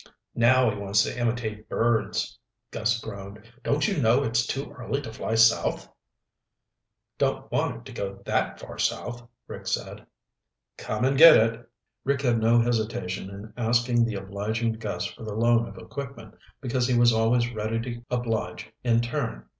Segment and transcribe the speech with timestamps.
[0.33, 2.39] "Now he wants to imitate birds,"
[2.71, 3.43] Gus groaned.
[3.61, 5.87] "Don't you know it's too early to fly south?"
[7.19, 10.07] "Don't want to go that far south," Rick said.
[10.79, 11.69] "Come and get it."
[12.03, 16.87] Rick had no hesitation in asking the obliging Gus for the loan of equipment because
[16.87, 19.45] he was always ready to oblige in turn.